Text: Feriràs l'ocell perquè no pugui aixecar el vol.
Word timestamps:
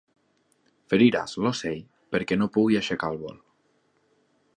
Feriràs 0.93 1.35
l'ocell 1.43 1.83
perquè 2.15 2.39
no 2.39 2.47
pugui 2.57 2.79
aixecar 2.81 3.11
el 3.17 3.21
vol. 3.27 3.37